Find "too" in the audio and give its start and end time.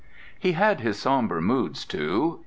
1.85-2.39